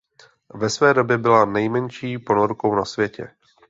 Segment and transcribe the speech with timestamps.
[0.53, 3.27] Ve své době byla nejmenší ponorkou na světě.